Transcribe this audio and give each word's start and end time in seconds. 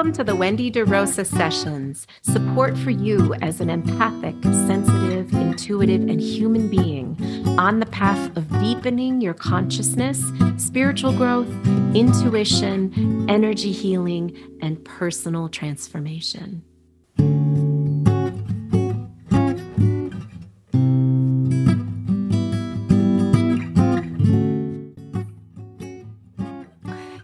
Welcome 0.00 0.14
to 0.14 0.24
the 0.24 0.34
Wendy 0.34 0.70
DeRosa 0.70 1.26
Sessions, 1.26 2.06
support 2.22 2.74
for 2.78 2.88
you 2.88 3.34
as 3.42 3.60
an 3.60 3.68
empathic, 3.68 4.34
sensitive, 4.42 5.30
intuitive, 5.34 6.00
and 6.08 6.18
human 6.18 6.68
being 6.68 7.18
on 7.58 7.80
the 7.80 7.84
path 7.84 8.34
of 8.34 8.48
deepening 8.60 9.20
your 9.20 9.34
consciousness, 9.34 10.24
spiritual 10.56 11.12
growth, 11.12 11.50
intuition, 11.94 13.28
energy 13.28 13.72
healing, 13.72 14.34
and 14.62 14.82
personal 14.86 15.50
transformation. 15.50 16.62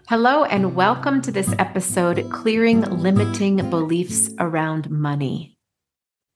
Hello, 0.08 0.44
and 0.44 0.76
welcome 0.76 1.20
to 1.22 1.32
this 1.32 1.52
episode 1.58 2.30
Clearing 2.30 2.82
Limiting 2.82 3.68
Beliefs 3.70 4.30
Around 4.38 4.88
Money. 4.88 5.58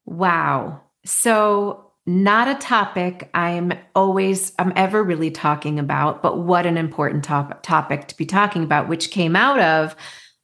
Wow. 0.04 0.80
So, 1.04 1.92
not 2.04 2.48
a 2.48 2.56
topic 2.56 3.30
I'm 3.32 3.72
always, 3.94 4.52
I'm 4.58 4.72
ever 4.74 5.04
really 5.04 5.30
talking 5.30 5.78
about, 5.78 6.20
but 6.20 6.38
what 6.38 6.66
an 6.66 6.76
important 6.76 7.22
top, 7.22 7.62
topic 7.62 8.08
to 8.08 8.16
be 8.16 8.26
talking 8.26 8.64
about, 8.64 8.88
which 8.88 9.12
came 9.12 9.36
out 9.36 9.60
of 9.60 9.94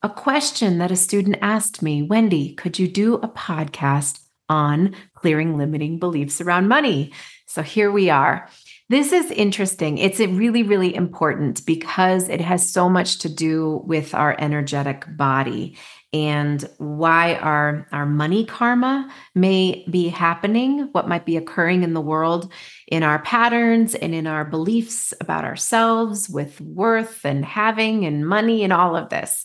a 0.04 0.08
question 0.08 0.78
that 0.78 0.92
a 0.92 0.96
student 0.96 1.38
asked 1.42 1.82
me 1.82 2.04
Wendy, 2.04 2.54
could 2.54 2.78
you 2.78 2.86
do 2.86 3.14
a 3.14 3.28
podcast 3.28 4.20
on 4.48 4.94
clearing 5.14 5.58
limiting 5.58 5.98
beliefs 5.98 6.40
around 6.40 6.68
money? 6.68 7.10
So, 7.46 7.62
here 7.62 7.90
we 7.90 8.08
are. 8.08 8.48
This 8.88 9.12
is 9.12 9.32
interesting. 9.32 9.98
It's 9.98 10.20
really, 10.20 10.62
really 10.62 10.94
important 10.94 11.66
because 11.66 12.28
it 12.28 12.40
has 12.40 12.70
so 12.70 12.88
much 12.88 13.18
to 13.18 13.28
do 13.28 13.82
with 13.84 14.14
our 14.14 14.36
energetic 14.38 15.04
body 15.16 15.76
and 16.12 16.68
why 16.78 17.34
our, 17.34 17.88
our 17.90 18.06
money 18.06 18.46
karma 18.46 19.12
may 19.34 19.84
be 19.90 20.06
happening, 20.08 20.88
what 20.92 21.08
might 21.08 21.26
be 21.26 21.36
occurring 21.36 21.82
in 21.82 21.94
the 21.94 22.00
world 22.00 22.52
in 22.86 23.02
our 23.02 23.18
patterns 23.22 23.96
and 23.96 24.14
in 24.14 24.28
our 24.28 24.44
beliefs 24.44 25.12
about 25.20 25.44
ourselves 25.44 26.28
with 26.28 26.60
worth 26.60 27.24
and 27.24 27.44
having 27.44 28.04
and 28.04 28.26
money 28.26 28.62
and 28.62 28.72
all 28.72 28.94
of 28.94 29.08
this. 29.08 29.44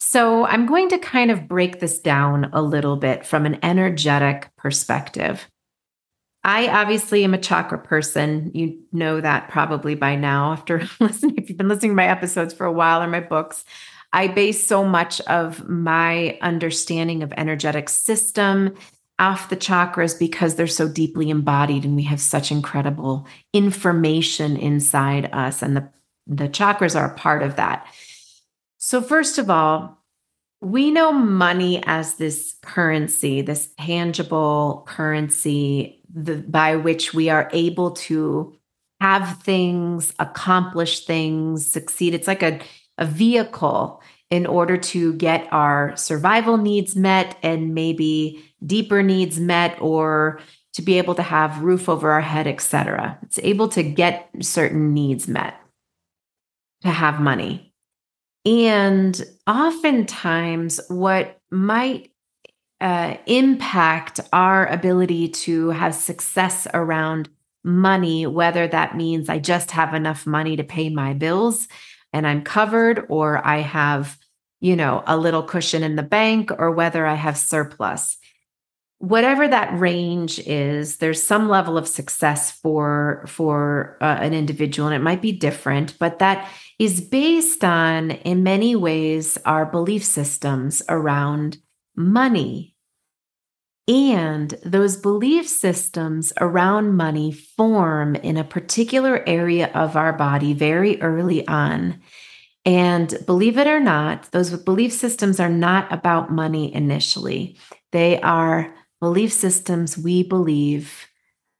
So, 0.00 0.46
I'm 0.46 0.64
going 0.64 0.88
to 0.90 0.98
kind 0.98 1.30
of 1.30 1.48
break 1.48 1.80
this 1.80 1.98
down 1.98 2.48
a 2.54 2.62
little 2.62 2.96
bit 2.96 3.26
from 3.26 3.44
an 3.44 3.58
energetic 3.62 4.48
perspective. 4.56 5.46
I 6.48 6.68
obviously 6.68 7.24
am 7.24 7.34
a 7.34 7.38
chakra 7.38 7.78
person. 7.78 8.50
You 8.54 8.80
know 8.90 9.20
that 9.20 9.50
probably 9.50 9.94
by 9.94 10.16
now 10.16 10.52
after 10.52 10.88
listening, 11.00 11.36
if 11.36 11.50
you've 11.50 11.58
been 11.58 11.68
listening 11.68 11.90
to 11.90 11.96
my 11.96 12.08
episodes 12.08 12.54
for 12.54 12.64
a 12.64 12.72
while 12.72 13.02
or 13.02 13.06
my 13.06 13.20
books. 13.20 13.66
I 14.14 14.28
base 14.28 14.66
so 14.66 14.82
much 14.82 15.20
of 15.22 15.68
my 15.68 16.38
understanding 16.40 17.22
of 17.22 17.34
energetic 17.36 17.90
system 17.90 18.74
off 19.18 19.50
the 19.50 19.58
chakras 19.58 20.18
because 20.18 20.54
they're 20.54 20.66
so 20.66 20.88
deeply 20.88 21.28
embodied 21.28 21.84
and 21.84 21.94
we 21.94 22.04
have 22.04 22.20
such 22.20 22.50
incredible 22.50 23.26
information 23.52 24.56
inside 24.56 25.28
us 25.34 25.60
and 25.60 25.76
the 25.76 25.90
the 26.26 26.48
chakras 26.48 26.98
are 26.98 27.12
a 27.12 27.18
part 27.18 27.42
of 27.42 27.56
that. 27.56 27.86
So 28.78 29.02
first 29.02 29.36
of 29.36 29.50
all, 29.50 30.02
we 30.62 30.90
know 30.90 31.12
money 31.12 31.82
as 31.84 32.14
this 32.14 32.56
currency, 32.62 33.42
this 33.42 33.68
tangible 33.78 34.86
currency 34.88 35.97
the, 36.12 36.36
by 36.36 36.76
which 36.76 37.14
we 37.14 37.28
are 37.28 37.48
able 37.52 37.92
to 37.92 38.56
have 39.00 39.42
things, 39.42 40.12
accomplish 40.18 41.04
things, 41.04 41.70
succeed. 41.70 42.14
It's 42.14 42.26
like 42.26 42.42
a, 42.42 42.60
a 42.96 43.06
vehicle 43.06 44.02
in 44.30 44.46
order 44.46 44.76
to 44.76 45.14
get 45.14 45.50
our 45.52 45.96
survival 45.96 46.56
needs 46.56 46.96
met 46.96 47.38
and 47.42 47.74
maybe 47.74 48.44
deeper 48.64 49.02
needs 49.02 49.38
met 49.38 49.80
or 49.80 50.40
to 50.74 50.82
be 50.82 50.98
able 50.98 51.14
to 51.14 51.22
have 51.22 51.62
roof 51.62 51.88
over 51.88 52.12
our 52.12 52.20
head, 52.20 52.46
etc. 52.46 53.18
It's 53.22 53.38
able 53.42 53.68
to 53.70 53.82
get 53.82 54.28
certain 54.40 54.92
needs 54.92 55.26
met 55.26 55.54
to 56.82 56.88
have 56.88 57.20
money. 57.20 57.72
And 58.44 59.20
oftentimes, 59.46 60.80
what 60.88 61.40
might 61.50 62.12
uh, 62.80 63.16
impact 63.26 64.20
our 64.32 64.66
ability 64.66 65.28
to 65.28 65.70
have 65.70 65.94
success 65.94 66.66
around 66.72 67.28
money, 67.64 68.26
whether 68.26 68.68
that 68.68 68.96
means 68.96 69.28
I 69.28 69.38
just 69.38 69.72
have 69.72 69.94
enough 69.94 70.26
money 70.26 70.56
to 70.56 70.64
pay 70.64 70.88
my 70.88 71.12
bills 71.12 71.66
and 72.12 72.26
I'm 72.26 72.42
covered, 72.42 73.04
or 73.08 73.46
I 73.46 73.58
have, 73.58 74.16
you 74.60 74.76
know, 74.76 75.02
a 75.06 75.18
little 75.18 75.42
cushion 75.42 75.82
in 75.82 75.96
the 75.96 76.02
bank, 76.02 76.50
or 76.58 76.70
whether 76.70 77.06
I 77.06 77.14
have 77.14 77.36
surplus. 77.36 78.16
Whatever 78.96 79.46
that 79.46 79.78
range 79.78 80.38
is, 80.40 80.96
there's 80.96 81.22
some 81.22 81.48
level 81.48 81.76
of 81.76 81.86
success 81.86 82.50
for 82.50 83.24
for 83.28 83.98
uh, 84.00 84.16
an 84.20 84.32
individual, 84.32 84.88
and 84.88 84.96
it 84.96 85.04
might 85.04 85.20
be 85.20 85.32
different, 85.32 85.98
but 85.98 86.18
that 86.20 86.48
is 86.78 87.00
based 87.00 87.62
on, 87.62 88.12
in 88.12 88.42
many 88.42 88.74
ways, 88.74 89.36
our 89.44 89.66
belief 89.66 90.02
systems 90.02 90.82
around 90.88 91.58
money. 91.98 92.76
And 93.88 94.50
those 94.64 94.96
belief 94.96 95.48
systems 95.48 96.32
around 96.40 96.96
money 96.96 97.32
form 97.32 98.14
in 98.14 98.36
a 98.36 98.44
particular 98.44 99.22
area 99.26 99.70
of 99.74 99.96
our 99.96 100.12
body 100.12 100.52
very 100.52 101.00
early 101.00 101.46
on. 101.48 102.00
And 102.64 103.18
believe 103.26 103.56
it 103.58 103.66
or 103.66 103.80
not, 103.80 104.30
those 104.30 104.54
belief 104.58 104.92
systems 104.92 105.40
are 105.40 105.48
not 105.48 105.92
about 105.92 106.30
money 106.30 106.74
initially. 106.74 107.58
They 107.92 108.20
are 108.20 108.74
belief 109.00 109.32
systems 109.32 109.96
we 109.96 110.22
believe 110.22 111.08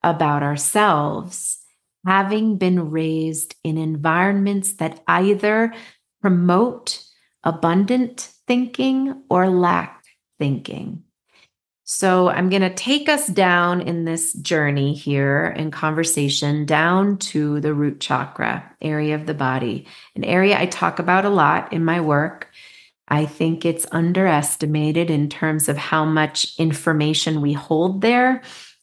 about 0.02 0.42
ourselves 0.42 1.58
having 2.06 2.56
been 2.56 2.90
raised 2.90 3.54
in 3.64 3.76
environments 3.76 4.74
that 4.74 5.02
either 5.06 5.72
promote 6.20 7.02
abundant 7.44 8.32
thinking 8.46 9.22
or 9.28 9.48
lack 9.48 9.97
thinking. 10.38 11.04
So, 11.84 12.28
I'm 12.28 12.50
going 12.50 12.62
to 12.62 12.74
take 12.74 13.08
us 13.08 13.26
down 13.28 13.80
in 13.80 14.04
this 14.04 14.34
journey 14.34 14.92
here 14.92 15.54
in 15.56 15.70
conversation 15.70 16.66
down 16.66 17.16
to 17.18 17.60
the 17.60 17.72
root 17.72 17.98
chakra 17.98 18.70
area 18.82 19.14
of 19.14 19.24
the 19.24 19.32
body, 19.32 19.86
an 20.14 20.22
area 20.22 20.60
I 20.60 20.66
talk 20.66 20.98
about 20.98 21.24
a 21.24 21.30
lot 21.30 21.72
in 21.72 21.84
my 21.84 22.02
work. 22.02 22.50
I 23.08 23.24
think 23.24 23.64
it's 23.64 23.86
underestimated 23.90 25.10
in 25.10 25.30
terms 25.30 25.68
of 25.68 25.78
how 25.78 26.04
much 26.04 26.54
information 26.58 27.40
we 27.40 27.54
hold 27.54 28.02
there 28.02 28.42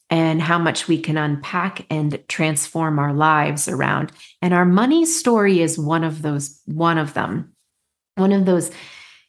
and 0.09 0.41
how 0.41 0.57
much 0.57 0.87
we 0.87 0.99
can 0.99 1.17
unpack 1.17 1.85
and 1.89 2.23
transform 2.27 2.99
our 2.99 3.13
lives 3.13 3.67
around. 3.67 4.11
And 4.41 4.53
our 4.53 4.65
money 4.65 5.05
story 5.05 5.61
is 5.61 5.79
one 5.79 6.03
of 6.03 6.21
those, 6.21 6.59
one 6.65 6.97
of 6.97 7.13
them, 7.13 7.53
one 8.15 8.31
of 8.31 8.45
those, 8.45 8.71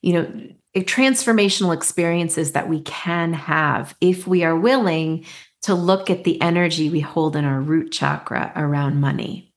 you 0.03 0.13
know, 0.15 0.51
transformational 0.85 1.75
experiences 1.75 2.53
that 2.53 2.69
we 2.69 2.81
can 2.83 3.33
have 3.33 3.95
if 4.01 4.27
we 4.27 4.45
are 4.45 4.57
willing 4.57 5.25
to 5.63 5.75
look 5.75 6.11
at 6.11 6.25
the 6.25 6.41
energy 6.41 6.91
we 6.91 7.01
hold 7.01 7.35
in 7.35 7.45
our 7.45 7.61
root 7.61 7.91
chakra 7.91 8.53
around 8.55 9.01
money. 9.01 9.53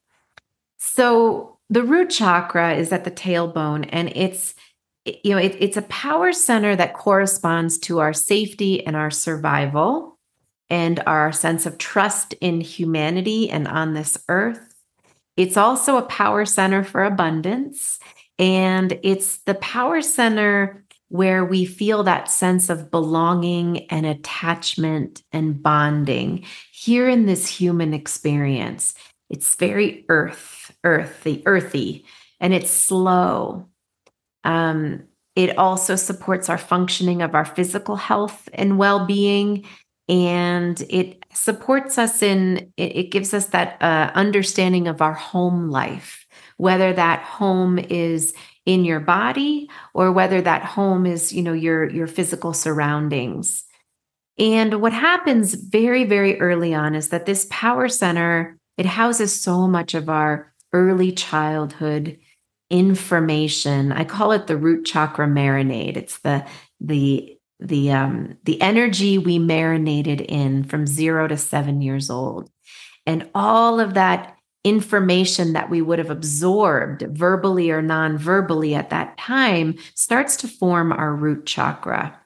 So, 0.77 1.57
the 1.69 1.83
root 1.83 2.09
chakra 2.09 2.73
is 2.73 2.91
at 2.91 3.03
the 3.03 3.11
tailbone 3.11 3.87
and 3.89 4.11
it's 4.15 4.55
you 5.05 5.31
know 5.31 5.37
it, 5.37 5.55
it's 5.59 5.77
a 5.77 5.83
power 5.83 6.33
center 6.33 6.75
that 6.75 6.95
corresponds 6.95 7.77
to 7.79 7.99
our 7.99 8.13
safety 8.13 8.85
and 8.85 8.95
our 8.95 9.11
survival 9.11 10.17
and 10.69 11.01
our 11.05 11.31
sense 11.31 11.65
of 11.65 11.77
trust 11.77 12.33
in 12.41 12.61
humanity 12.61 13.49
and 13.49 13.67
on 13.67 13.93
this 13.93 14.17
earth. 14.29 14.75
It's 15.35 15.57
also 15.57 15.97
a 15.97 16.03
power 16.03 16.45
center 16.45 16.83
for 16.83 17.03
abundance. 17.03 17.99
And 18.37 18.99
it's 19.03 19.37
the 19.39 19.55
power 19.55 20.01
center 20.01 20.83
where 21.09 21.43
we 21.43 21.65
feel 21.65 22.03
that 22.03 22.29
sense 22.29 22.69
of 22.69 22.91
belonging 22.91 23.87
and 23.89 24.05
attachment 24.05 25.23
and 25.31 25.61
bonding 25.61 26.45
here 26.71 27.09
in 27.09 27.25
this 27.25 27.47
human 27.47 27.93
experience. 27.93 28.93
It's 29.29 29.55
very 29.55 30.05
earth, 30.09 30.71
earthy, 30.83 31.43
earthy, 31.45 32.05
and 32.39 32.53
it's 32.53 32.71
slow. 32.71 33.67
Um, 34.43 35.03
it 35.35 35.57
also 35.57 35.95
supports 35.95 36.49
our 36.49 36.57
functioning 36.57 37.21
of 37.21 37.35
our 37.35 37.45
physical 37.45 37.95
health 37.95 38.47
and 38.53 38.77
well 38.77 39.05
being 39.05 39.65
and 40.07 40.81
it 40.89 41.23
supports 41.33 41.99
us 41.99 42.23
in 42.23 42.71
it, 42.77 42.95
it 42.95 43.11
gives 43.11 43.33
us 43.33 43.47
that 43.47 43.81
uh, 43.81 44.11
understanding 44.15 44.87
of 44.87 45.01
our 45.01 45.13
home 45.13 45.69
life 45.69 46.25
whether 46.57 46.91
that 46.91 47.21
home 47.21 47.79
is 47.79 48.33
in 48.69 48.85
your 48.85 48.99
body 48.99 49.69
or 49.93 50.11
whether 50.11 50.41
that 50.41 50.63
home 50.63 51.05
is 51.05 51.33
you 51.33 51.41
know 51.41 51.53
your 51.53 51.89
your 51.89 52.07
physical 52.07 52.53
surroundings 52.53 53.63
and 54.37 54.81
what 54.81 54.93
happens 54.93 55.55
very 55.55 56.03
very 56.03 56.39
early 56.39 56.73
on 56.73 56.95
is 56.95 57.09
that 57.09 57.25
this 57.25 57.47
power 57.49 57.87
center 57.87 58.57
it 58.77 58.85
houses 58.85 59.41
so 59.41 59.67
much 59.67 59.93
of 59.93 60.07
our 60.07 60.53
early 60.71 61.11
childhood 61.11 62.17
information. 62.69 63.91
I 63.91 64.03
call 64.03 64.31
it 64.31 64.47
the 64.47 64.57
root 64.57 64.85
chakra 64.85 65.27
marinade. 65.27 65.97
It's 65.97 66.19
the 66.19 66.45
the 66.79 67.37
the 67.59 67.91
um 67.91 68.37
the 68.43 68.61
energy 68.61 69.17
we 69.17 69.39
marinated 69.39 70.21
in 70.21 70.63
from 70.63 70.85
0 70.87 71.27
to 71.27 71.37
7 71.37 71.81
years 71.81 72.09
old. 72.09 72.49
And 73.05 73.29
all 73.33 73.79
of 73.79 73.95
that 73.95 74.37
information 74.63 75.53
that 75.53 75.69
we 75.69 75.81
would 75.81 75.99
have 75.99 76.09
absorbed 76.09 77.01
verbally 77.09 77.71
or 77.71 77.81
non-verbally 77.81 78.75
at 78.75 78.89
that 78.89 79.17
time 79.17 79.75
starts 79.95 80.35
to 80.37 80.47
form 80.47 80.91
our 80.91 81.15
root 81.15 81.45
chakra. 81.45 82.19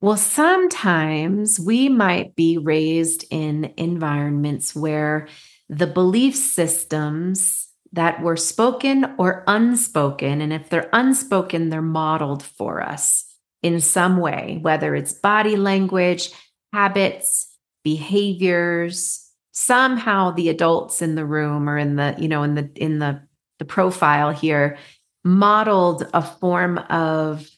Well, 0.00 0.16
sometimes 0.16 1.58
we 1.58 1.88
might 1.88 2.36
be 2.36 2.58
raised 2.58 3.24
in 3.30 3.72
environments 3.76 4.74
where 4.74 5.28
the 5.68 5.86
belief 5.86 6.36
systems 6.36 7.68
that 7.92 8.20
were 8.22 8.36
spoken 8.36 9.14
or 9.18 9.42
unspoken, 9.46 10.40
and 10.40 10.52
if 10.52 10.68
they're 10.68 10.90
unspoken, 10.92 11.70
they're 11.70 11.82
modeled 11.82 12.42
for 12.42 12.82
us 12.82 13.24
in 13.62 13.80
some 13.80 14.18
way, 14.18 14.58
whether 14.60 14.94
it's 14.94 15.12
body 15.12 15.56
language, 15.56 16.30
habits, 16.72 17.48
behaviors, 17.82 19.25
somehow 19.56 20.30
the 20.30 20.50
adults 20.50 21.00
in 21.00 21.14
the 21.14 21.24
room 21.24 21.68
or 21.68 21.78
in 21.78 21.96
the, 21.96 22.14
you 22.18 22.28
know, 22.28 22.42
in 22.42 22.54
the 22.54 22.70
in 22.76 22.98
the 22.98 23.20
the 23.58 23.64
profile 23.64 24.30
here 24.30 24.76
modeled 25.24 26.06
a 26.12 26.22
form 26.22 26.78
of 26.90 27.48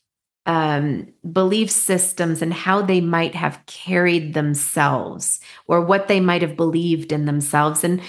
um, 0.47 1.09
belief 1.31 1.71
systems 1.71 2.41
and 2.41 2.55
how 2.55 2.81
they 2.81 3.01
might 3.01 3.35
have 3.35 3.61
carried 3.67 4.33
themselves 4.33 5.41
or 5.67 5.85
what 5.85 6.09
they 6.09 6.21
might 6.21 6.41
have 6.41 6.57
believed 6.57 7.13
in 7.13 7.27
themselves. 7.27 7.83
And 7.83 8.01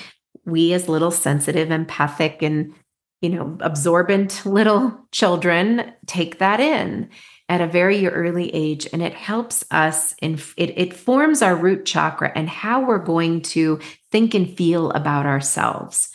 we, 0.46 0.72
as 0.72 0.88
little 0.88 1.12
sensitive, 1.12 1.72
empathic, 1.72 2.42
and 2.42 2.74
you 3.22 3.30
know, 3.30 3.58
absorbent 3.60 4.46
little 4.46 4.98
children, 5.12 5.92
take 6.06 6.38
that 6.38 6.60
in 6.60 7.10
at 7.50 7.62
a 7.62 7.68
very 7.68 8.08
early 8.08 8.54
age, 8.54 8.88
and 8.94 9.02
it 9.02 9.14
helps 9.14 9.66
us. 9.72 10.16
In 10.22 10.40
it, 10.56 10.78
it 10.78 10.94
forms 10.94 11.42
our 11.42 11.56
root 11.56 11.86
chakra 11.86 12.32
and 12.34 12.48
how 12.48 12.86
we're 12.86 13.00
going 13.00 13.42
to 13.42 13.80
think 14.12 14.34
and 14.34 14.56
feel 14.56 14.92
about 14.92 15.26
ourselves. 15.26 16.10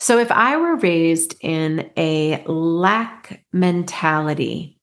So, 0.00 0.18
if 0.18 0.32
I 0.32 0.56
were 0.56 0.76
raised 0.76 1.36
in 1.40 1.90
a 1.96 2.42
lack 2.46 3.44
mentality, 3.52 4.80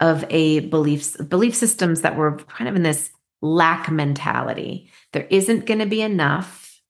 of 0.00 0.24
a 0.30 0.60
beliefs 0.60 1.16
belief 1.16 1.54
systems 1.54 2.02
that 2.02 2.16
were 2.16 2.36
kind 2.36 2.68
of 2.68 2.76
in 2.76 2.82
this 2.82 3.10
lack 3.42 3.90
mentality. 3.90 4.90
There 5.12 5.26
isn't 5.30 5.66
going 5.66 5.80
to 5.80 5.86
be 5.86 6.02
enough, 6.02 6.80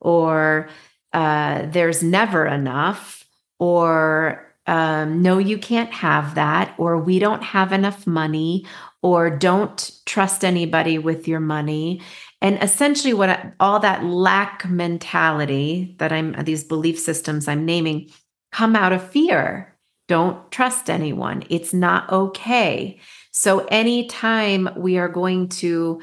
or 0.00 0.68
uh, 1.12 1.66
there's 1.66 2.02
never 2.02 2.46
enough, 2.46 3.24
or 3.58 4.51
um, 4.72 5.20
no, 5.20 5.36
you 5.36 5.58
can't 5.58 5.92
have 5.92 6.34
that, 6.34 6.74
or 6.78 6.96
we 6.96 7.18
don't 7.18 7.42
have 7.42 7.72
enough 7.72 8.06
money, 8.06 8.64
or 9.02 9.28
don't 9.28 9.90
trust 10.06 10.46
anybody 10.46 10.96
with 10.96 11.28
your 11.28 11.40
money. 11.40 12.00
And 12.40 12.56
essentially, 12.62 13.12
what 13.12 13.28
I, 13.28 13.52
all 13.60 13.80
that 13.80 14.02
lack 14.02 14.66
mentality 14.66 15.94
that 15.98 16.10
I'm, 16.10 16.32
these 16.44 16.64
belief 16.64 16.98
systems 16.98 17.48
I'm 17.48 17.66
naming, 17.66 18.08
come 18.50 18.74
out 18.74 18.94
of 18.94 19.06
fear 19.10 19.76
don't 20.08 20.50
trust 20.50 20.88
anyone. 20.88 21.44
It's 21.50 21.74
not 21.74 22.10
okay. 22.10 22.98
So, 23.30 23.66
anytime 23.66 24.70
we 24.74 24.96
are 24.96 25.08
going 25.08 25.50
to 25.60 26.00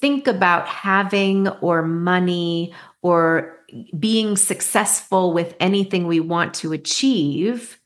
think 0.00 0.26
about 0.26 0.66
having 0.66 1.46
or 1.60 1.82
money 1.82 2.74
or 3.00 3.56
being 3.96 4.36
successful 4.36 5.32
with 5.32 5.54
anything 5.60 6.08
we 6.08 6.18
want 6.18 6.54
to 6.54 6.72
achieve 6.72 7.77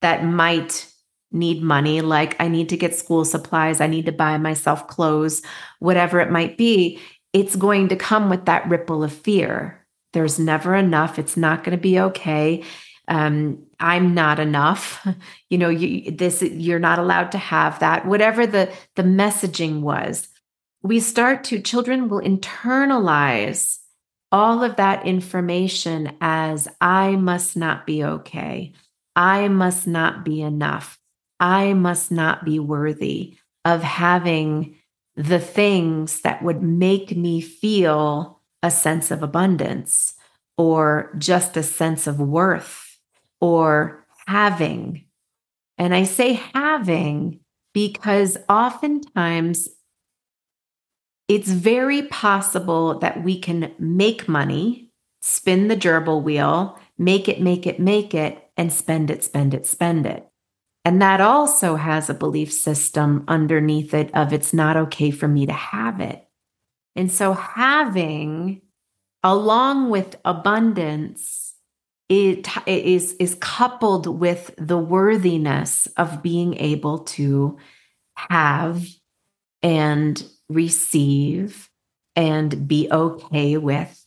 that 0.00 0.24
might 0.24 0.86
need 1.30 1.62
money, 1.62 2.00
like 2.00 2.36
I 2.40 2.48
need 2.48 2.68
to 2.70 2.76
get 2.76 2.94
school 2.94 3.24
supplies, 3.24 3.80
I 3.80 3.86
need 3.86 4.06
to 4.06 4.12
buy 4.12 4.38
myself 4.38 4.88
clothes, 4.88 5.42
whatever 5.78 6.20
it 6.20 6.30
might 6.30 6.56
be, 6.56 7.00
it's 7.32 7.56
going 7.56 7.88
to 7.88 7.96
come 7.96 8.30
with 8.30 8.46
that 8.46 8.68
ripple 8.68 9.04
of 9.04 9.12
fear. 9.12 9.86
There's 10.14 10.38
never 10.38 10.74
enough. 10.74 11.18
It's 11.18 11.36
not 11.36 11.64
going 11.64 11.76
to 11.76 11.82
be 11.82 12.00
okay 12.00 12.64
um, 13.08 13.64
i'm 13.80 14.14
not 14.14 14.38
enough 14.38 15.04
you 15.50 15.58
know 15.58 15.68
you 15.68 16.10
this 16.10 16.42
you're 16.42 16.78
not 16.78 16.98
allowed 16.98 17.32
to 17.32 17.38
have 17.38 17.78
that 17.80 18.06
whatever 18.06 18.46
the 18.46 18.72
the 18.94 19.02
messaging 19.02 19.80
was 19.80 20.28
we 20.82 21.00
start 21.00 21.42
to 21.44 21.60
children 21.60 22.08
will 22.08 22.20
internalize 22.20 23.78
all 24.30 24.62
of 24.62 24.76
that 24.76 25.04
information 25.06 26.16
as 26.20 26.68
i 26.80 27.16
must 27.16 27.56
not 27.56 27.86
be 27.86 28.04
okay 28.04 28.72
i 29.18 29.48
must 29.48 29.86
not 29.86 30.24
be 30.24 30.40
enough 30.40 30.98
i 31.38 31.74
must 31.74 32.10
not 32.10 32.44
be 32.44 32.58
worthy 32.58 33.36
of 33.66 33.82
having 33.82 34.74
the 35.16 35.40
things 35.40 36.20
that 36.20 36.42
would 36.42 36.62
make 36.62 37.16
me 37.16 37.40
feel 37.40 38.40
a 38.62 38.70
sense 38.70 39.10
of 39.10 39.22
abundance 39.22 40.14
or 40.56 41.12
just 41.18 41.56
a 41.56 41.62
sense 41.62 42.06
of 42.06 42.20
worth 42.20 42.98
or 43.40 44.04
having. 44.26 45.06
And 45.76 45.94
I 45.94 46.04
say 46.04 46.34
having 46.54 47.40
because 47.72 48.36
oftentimes 48.48 49.68
it's 51.28 51.50
very 51.50 52.02
possible 52.02 52.98
that 53.00 53.22
we 53.22 53.38
can 53.38 53.72
make 53.78 54.28
money, 54.28 54.90
spin 55.20 55.68
the 55.68 55.76
gerbil 55.76 56.22
wheel, 56.22 56.78
make 56.96 57.28
it, 57.28 57.40
make 57.40 57.66
it, 57.66 57.78
make 57.78 58.14
it, 58.14 58.47
and 58.58 58.72
spend 58.72 59.10
it, 59.10 59.24
spend 59.24 59.54
it, 59.54 59.66
spend 59.66 60.04
it. 60.04 60.28
And 60.84 61.00
that 61.00 61.20
also 61.20 61.76
has 61.76 62.10
a 62.10 62.14
belief 62.14 62.52
system 62.52 63.24
underneath 63.28 63.94
it 63.94 64.10
of 64.14 64.32
it's 64.32 64.52
not 64.52 64.76
okay 64.76 65.10
for 65.10 65.28
me 65.28 65.46
to 65.46 65.52
have 65.52 66.00
it. 66.00 66.26
And 66.96 67.12
so 67.12 67.32
having, 67.32 68.62
along 69.22 69.90
with 69.90 70.16
abundance, 70.24 71.54
it 72.08 72.48
is 72.66 73.12
is 73.20 73.36
coupled 73.38 74.06
with 74.06 74.54
the 74.56 74.78
worthiness 74.78 75.86
of 75.98 76.22
being 76.22 76.54
able 76.54 77.00
to 77.00 77.58
have 78.16 78.82
and 79.62 80.24
receive 80.48 81.68
and 82.16 82.66
be 82.66 82.88
okay 82.90 83.58
with 83.58 84.06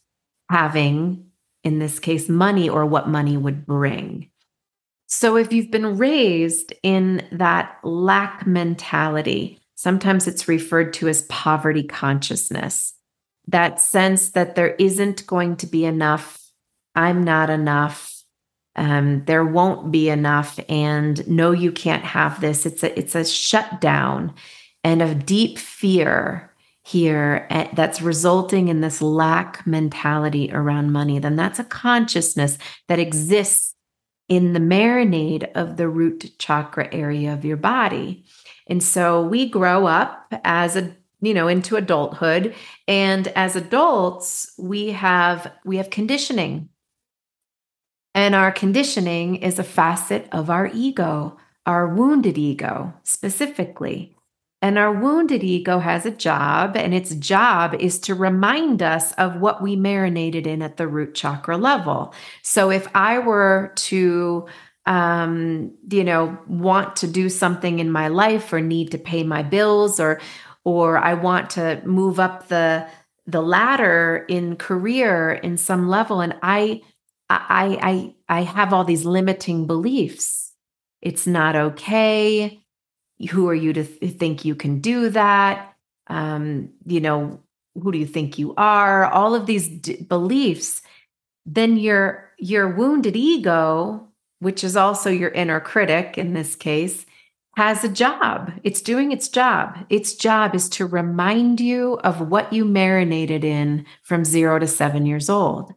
having 0.50 1.27
in 1.63 1.77
this 1.77 2.00
case 2.00 2.27
money 2.27 2.68
or 2.68 2.87
what 2.87 3.07
money 3.07 3.37
would 3.37 3.68
bring 3.68 4.31
so 5.13 5.35
if 5.35 5.51
you've 5.51 5.71
been 5.71 5.97
raised 5.97 6.73
in 6.83 7.27
that 7.31 7.77
lack 7.83 8.47
mentality 8.47 9.59
sometimes 9.75 10.27
it's 10.27 10.47
referred 10.47 10.94
to 10.94 11.07
as 11.07 11.23
poverty 11.23 11.83
consciousness 11.83 12.94
that 13.47 13.81
sense 13.81 14.30
that 14.30 14.56
there 14.56 14.75
isn't 14.75 15.25
going 15.27 15.56
to 15.57 15.68
be 15.68 15.83
enough 15.85 16.41
I'm 16.95 17.23
not 17.23 17.49
enough. 17.49 18.23
Um, 18.75 19.23
there 19.25 19.45
won't 19.45 19.91
be 19.91 20.09
enough, 20.09 20.59
and 20.69 21.27
no, 21.27 21.51
you 21.51 21.71
can't 21.71 22.03
have 22.03 22.39
this. 22.41 22.65
It's 22.65 22.83
a 22.83 22.97
it's 22.97 23.15
a 23.15 23.25
shutdown 23.25 24.33
and 24.83 25.01
a 25.01 25.15
deep 25.15 25.57
fear 25.57 26.53
here 26.83 27.45
eh, 27.49 27.68
that's 27.73 28.01
resulting 28.01 28.69
in 28.69 28.81
this 28.81 29.01
lack 29.01 29.65
mentality 29.68 30.49
around 30.51 30.91
money. 30.91 31.19
Then 31.19 31.35
that's 31.35 31.59
a 31.59 31.63
consciousness 31.63 32.57
that 32.87 32.99
exists 32.99 33.75
in 34.31 34.54
the 34.54 34.59
marinade 34.61 35.52
of 35.56 35.76
the 35.76 35.90
root 35.90 36.31
chakra 36.38 36.88
area 36.94 37.33
of 37.33 37.44
your 37.44 37.57
body. 37.57 38.23
And 38.68 38.81
so 38.81 39.21
we 39.21 39.50
grow 39.50 39.85
up 39.85 40.33
as 40.45 40.78
a 40.78 40.95
you 41.19 41.33
know 41.33 41.50
into 41.50 41.76
adulthood 41.76 42.56
and 42.88 43.28
as 43.35 43.56
adults 43.56 44.54
we 44.57 44.88
have 44.88 45.52
we 45.66 45.78
have 45.78 45.90
conditioning 45.90 46.69
and 48.16 48.33
our 48.33 48.54
conditioning 48.54 49.35
is 49.35 49.59
a 49.59 49.64
facet 49.64 50.28
of 50.31 50.50
our 50.50 50.69
ego, 50.73 51.38
our 51.66 51.88
wounded 51.88 52.38
ego 52.38 52.94
specifically. 53.04 54.16
And 54.61 54.77
our 54.77 54.94
wounded 54.94 55.44
ego 55.44 55.80
has 55.80 56.06
a 56.06 56.11
job, 56.11 56.77
and 56.77 56.94
its 56.94 57.15
job 57.15 57.73
is 57.75 57.99
to 58.01 58.13
remind 58.13 58.83
us 58.83 59.11
of 59.13 59.37
what 59.37 59.61
we 59.61 59.75
marinated 59.75 60.45
in 60.45 60.61
at 60.61 60.77
the 60.77 60.87
root 60.87 61.15
chakra 61.15 61.57
level. 61.57 62.13
So 62.44 62.69
if 62.69 62.87
I 62.94 63.18
were 63.19 63.73
to, 63.75 64.47
um, 64.85 65.73
you 65.89 66.03
know, 66.03 66.37
want 66.47 66.95
to 66.97 67.07
do 67.07 67.27
something 67.27 67.80
in 67.80 67.91
my 67.91 68.07
life 68.09 68.53
or 68.53 68.61
need 68.61 68.91
to 68.91 68.99
pay 68.99 69.23
my 69.23 69.41
bills 69.44 69.99
or 69.99 70.21
or 70.63 70.99
I 70.99 71.15
want 71.15 71.49
to 71.51 71.81
move 71.85 72.19
up 72.19 72.47
the 72.47 72.87
the 73.25 73.41
ladder 73.41 74.25
in 74.30 74.57
career 74.57 75.31
in 75.31 75.57
some 75.57 75.87
level 75.87 76.21
and 76.21 76.35
I 76.44 76.81
I, 77.31 78.13
I, 78.27 78.39
I 78.39 78.41
have 78.44 78.73
all 78.73 78.83
these 78.83 79.06
limiting 79.06 79.68
beliefs. 79.68 80.51
It's 81.01 81.25
not 81.25 81.56
okay. 81.56 82.60
Who 83.30 83.47
are 83.47 83.56
you 83.56 83.73
to 83.73 83.83
th- 83.83 84.18
think 84.18 84.45
you 84.45 84.56
can 84.56 84.80
do 84.80 85.09
that? 85.09 85.73
Um, 86.07 86.69
you 86.85 86.99
know, 86.99 87.40
who 87.81 87.92
do 87.92 87.97
you 87.97 88.06
think 88.06 88.37
you 88.37 88.54
are? 88.56 89.06
All 89.06 89.35
of 89.35 89.45
these 89.45 89.68
d- 89.68 90.01
beliefs. 90.01 90.81
Then 91.45 91.78
your 91.78 92.31
your 92.37 92.69
wounded 92.69 93.16
ego 93.16 94.11
which 94.42 94.63
is 94.63 94.75
also 94.75 95.09
your 95.09 95.30
inner 95.30 95.59
critic 95.59 96.18
in 96.18 96.33
this 96.33 96.56
case, 96.56 97.06
has 97.57 97.83
a 97.83 97.90
job. 97.90 98.51
It's 98.63 98.81
doing 98.81 99.11
its 99.11 99.30
job. 99.30 99.78
Its 99.90 100.16
job 100.16 100.56
is 100.56 100.68
to 100.69 100.85
remind 100.85 101.61
you 101.61 101.99
of 102.04 102.30
what 102.30 102.51
you 102.51 102.66
marinated 102.66 103.44
in 103.44 103.85
from 104.01 104.25
zero 104.25 104.57
to 104.57 104.68
seven 104.68 105.06
years 105.06 105.30
old. 105.30 105.73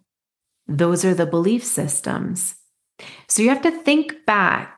Those 0.67 1.05
are 1.05 1.13
the 1.13 1.27
belief 1.27 1.63
systems. 1.63 2.55
So 3.29 3.43
you 3.43 3.51
have 3.51 3.63
to 3.63 3.71
think 3.71 4.25
back 4.25 4.74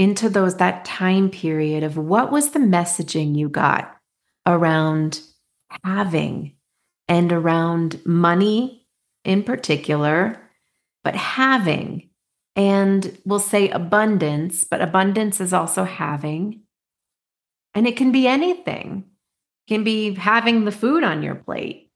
into 0.00 0.30
those 0.30 0.56
that 0.56 0.82
time 0.86 1.28
period 1.28 1.82
of 1.82 1.98
what 1.98 2.32
was 2.32 2.52
the 2.52 2.58
messaging 2.58 3.36
you 3.36 3.50
got 3.50 3.94
around 4.46 5.20
having 5.84 6.54
and 7.06 7.30
around 7.30 8.00
money 8.06 8.86
in 9.26 9.42
particular, 9.42 10.40
but 11.04 11.14
having 11.14 12.08
and 12.56 13.14
we'll 13.26 13.38
say 13.38 13.68
abundance, 13.68 14.64
but 14.64 14.80
abundance 14.80 15.38
is 15.38 15.52
also 15.52 15.84
having. 15.84 16.62
And 17.74 17.86
it 17.86 17.98
can 17.98 18.10
be 18.10 18.26
anything. 18.26 19.04
It 19.66 19.74
can 19.74 19.84
be 19.84 20.14
having 20.14 20.64
the 20.64 20.72
food 20.72 21.04
on 21.04 21.22
your 21.22 21.34
plate. 21.34 21.90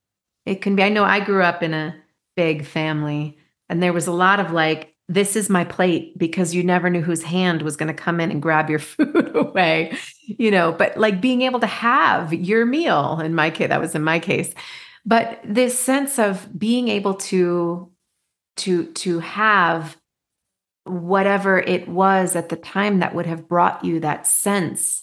It 0.45 0.61
can 0.61 0.77
be, 0.77 0.83
I 0.83 0.91
know 0.91 1.05
I 1.05 1.21
grew 1.21 1.43
up 1.43 1.63
in 1.63 1.73
a 1.73 1.97
big 2.37 2.67
family 2.67 3.39
and 3.71 3.83
there 3.83 3.95
was 3.95 4.07
a 4.07 4.13
lot 4.13 4.41
of 4.41 4.53
like, 4.53 4.94
this 5.09 5.37
is 5.37 5.51
my 5.51 5.65
plate 5.65 6.17
because 6.19 6.55
you 6.55 6.63
never 6.63 6.89
knew 6.89 7.03
whose 7.03 7.23
hand 7.23 7.63
was 7.63 7.77
going 7.77 7.89
to 7.89 8.03
come 8.03 8.21
in 8.21 8.31
and 8.31 8.41
grab 8.41 8.71
your 8.71 8.79
food 8.81 9.33
away, 9.35 9.97
you 10.27 10.51
know, 10.51 10.73
but 10.73 10.97
like 10.97 11.21
being 11.21 11.43
able 11.43 11.61
to 11.61 11.67
have 11.67 12.33
your 12.33 12.65
meal 12.65 13.21
in 13.21 13.35
my 13.35 13.51
case, 13.51 13.69
that 13.69 13.81
was 13.81 13.95
in 13.95 14.03
my 14.03 14.19
case. 14.19 14.55
But 15.05 15.41
this 15.45 15.79
sense 15.79 16.19
of 16.19 16.49
being 16.59 16.89
able 16.89 17.15
to, 17.15 17.93
to, 18.57 18.87
to 18.87 19.19
have 19.21 19.97
whatever 20.85 21.59
it 21.59 21.89
was 21.89 22.37
at 22.37 22.49
the 22.49 22.57
time 22.57 23.01
that 23.01 23.15
would 23.15 23.27
have 23.27 23.49
brought 23.49 23.85
you 23.85 24.01
that 24.01 24.27
sense 24.27 25.03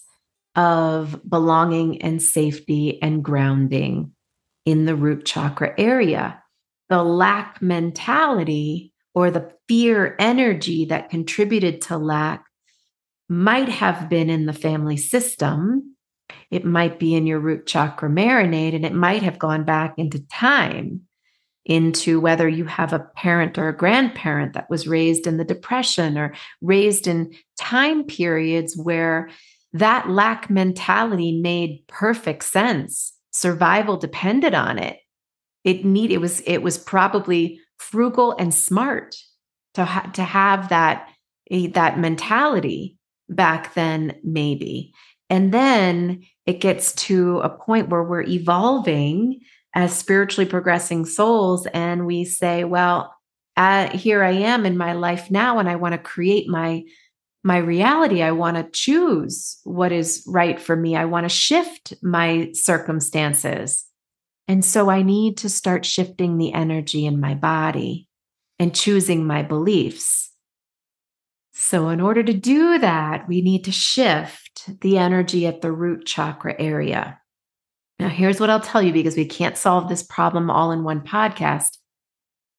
of 0.55 1.21
belonging 1.27 2.01
and 2.01 2.21
safety 2.21 3.01
and 3.01 3.23
grounding 3.23 4.11
in 4.65 4.85
the 4.85 4.95
root 4.95 5.25
chakra 5.25 5.73
area. 5.77 6.41
The 6.89 7.03
lack 7.03 7.61
mentality 7.61 8.90
or 9.13 9.31
the 9.31 9.51
fear 9.67 10.15
energy 10.19 10.85
that 10.85 11.09
contributed 11.09 11.81
to 11.81 11.97
lack 11.97 12.45
might 13.29 13.69
have 13.69 14.09
been 14.09 14.29
in 14.29 14.45
the 14.45 14.53
family 14.53 14.97
system. 14.97 15.95
It 16.49 16.65
might 16.65 16.99
be 16.99 17.15
in 17.15 17.25
your 17.25 17.39
root 17.39 17.65
chakra 17.65 18.09
marinade, 18.09 18.75
and 18.75 18.85
it 18.85 18.93
might 18.93 19.23
have 19.23 19.39
gone 19.39 19.63
back 19.63 19.95
into 19.97 20.25
time 20.27 21.01
into 21.65 22.19
whether 22.19 22.49
you 22.49 22.65
have 22.65 22.91
a 22.91 23.07
parent 23.15 23.57
or 23.57 23.69
a 23.69 23.77
grandparent 23.77 24.53
that 24.53 24.69
was 24.69 24.87
raised 24.87 25.27
in 25.27 25.37
the 25.37 25.43
depression 25.43 26.17
or 26.17 26.33
raised 26.61 27.05
in 27.05 27.31
time 27.59 28.03
periods 28.03 28.75
where 28.75 29.29
that 29.73 30.09
lack 30.09 30.49
mentality 30.49 31.39
made 31.39 31.83
perfect 31.87 32.43
sense 32.43 33.13
survival 33.31 33.95
depended 33.95 34.55
on 34.55 34.79
it 34.79 34.97
it 35.63 35.85
need 35.85 36.11
it 36.11 36.19
was 36.19 36.41
it 36.41 36.63
was 36.63 36.77
probably 36.77 37.59
frugal 37.81 38.35
and 38.37 38.53
smart 38.53 39.15
to 39.73 39.85
ha- 39.85 40.09
to 40.13 40.23
have 40.23 40.69
that 40.69 41.07
that 41.73 41.99
mentality 41.99 42.97
back 43.29 43.73
then 43.73 44.15
maybe. 44.23 44.93
And 45.29 45.53
then 45.53 46.23
it 46.45 46.61
gets 46.61 46.93
to 46.93 47.39
a 47.39 47.49
point 47.49 47.89
where 47.89 48.03
we're 48.03 48.23
evolving 48.23 49.41
as 49.73 49.97
spiritually 49.97 50.49
progressing 50.49 51.05
souls 51.05 51.65
and 51.73 52.05
we 52.05 52.25
say 52.25 52.65
well 52.65 53.15
uh, 53.55 53.87
here 53.89 54.21
i 54.21 54.31
am 54.31 54.65
in 54.65 54.77
my 54.77 54.91
life 54.91 55.31
now 55.31 55.59
and 55.59 55.69
i 55.69 55.77
want 55.77 55.93
to 55.93 55.97
create 55.97 56.49
my 56.49 56.83
my 57.43 57.57
reality. 57.57 58.21
I 58.21 58.31
want 58.31 58.57
to 58.57 58.69
choose 58.71 59.59
what 59.63 59.91
is 59.91 60.23
right 60.27 60.59
for 60.59 60.75
me. 60.75 60.95
I 60.95 61.05
want 61.05 61.25
to 61.25 61.29
shift 61.29 61.93
my 62.01 62.51
circumstances 62.53 63.85
and 64.47 64.63
so 64.63 64.89
i 64.89 65.01
need 65.01 65.37
to 65.37 65.49
start 65.49 65.85
shifting 65.85 66.37
the 66.37 66.53
energy 66.53 67.05
in 67.05 67.19
my 67.19 67.33
body 67.33 68.07
and 68.59 68.75
choosing 68.75 69.25
my 69.25 69.41
beliefs 69.41 70.31
so 71.53 71.89
in 71.89 72.01
order 72.01 72.23
to 72.23 72.33
do 72.33 72.77
that 72.79 73.27
we 73.27 73.41
need 73.41 73.63
to 73.63 73.71
shift 73.71 74.69
the 74.81 74.97
energy 74.97 75.45
at 75.45 75.61
the 75.61 75.71
root 75.71 76.05
chakra 76.05 76.55
area 76.59 77.17
now, 78.01 78.09
here's 78.09 78.39
what 78.39 78.49
I'll 78.49 78.59
tell 78.59 78.81
you 78.81 78.91
because 78.91 79.15
we 79.15 79.25
can't 79.25 79.55
solve 79.55 79.87
this 79.87 80.01
problem 80.01 80.49
all 80.49 80.71
in 80.71 80.83
one 80.83 81.01
podcast 81.01 81.77